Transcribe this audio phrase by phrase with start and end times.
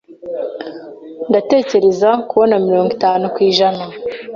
[1.29, 3.83] ndatekereza kubona mirongo itanu kwijana